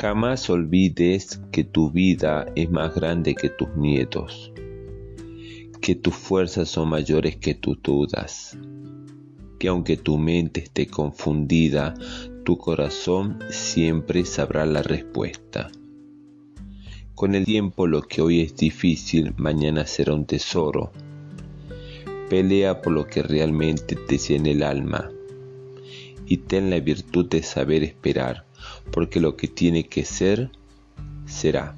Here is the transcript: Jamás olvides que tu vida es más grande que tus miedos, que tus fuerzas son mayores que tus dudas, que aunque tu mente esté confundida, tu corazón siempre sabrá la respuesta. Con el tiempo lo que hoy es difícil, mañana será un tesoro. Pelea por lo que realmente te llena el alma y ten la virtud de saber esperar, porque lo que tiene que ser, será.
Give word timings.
Jamás 0.00 0.48
olvides 0.48 1.40
que 1.50 1.64
tu 1.64 1.90
vida 1.90 2.46
es 2.54 2.70
más 2.70 2.94
grande 2.94 3.34
que 3.34 3.48
tus 3.48 3.68
miedos, 3.74 4.52
que 5.80 5.96
tus 5.96 6.14
fuerzas 6.14 6.68
son 6.68 6.90
mayores 6.90 7.34
que 7.34 7.54
tus 7.54 7.82
dudas, 7.82 8.56
que 9.58 9.66
aunque 9.66 9.96
tu 9.96 10.16
mente 10.16 10.60
esté 10.60 10.86
confundida, 10.86 11.94
tu 12.44 12.58
corazón 12.58 13.40
siempre 13.50 14.24
sabrá 14.24 14.66
la 14.66 14.84
respuesta. 14.84 15.68
Con 17.16 17.34
el 17.34 17.44
tiempo 17.44 17.88
lo 17.88 18.02
que 18.02 18.22
hoy 18.22 18.42
es 18.42 18.54
difícil, 18.54 19.34
mañana 19.36 19.84
será 19.84 20.14
un 20.14 20.26
tesoro. 20.26 20.92
Pelea 22.30 22.82
por 22.82 22.92
lo 22.92 23.04
que 23.08 23.24
realmente 23.24 23.96
te 23.96 24.16
llena 24.16 24.50
el 24.50 24.62
alma 24.62 25.10
y 26.28 26.36
ten 26.36 26.70
la 26.70 26.78
virtud 26.78 27.26
de 27.26 27.42
saber 27.42 27.82
esperar, 27.82 28.44
porque 28.92 29.20
lo 29.20 29.36
que 29.36 29.48
tiene 29.48 29.88
que 29.88 30.04
ser, 30.04 30.50
será. 31.26 31.74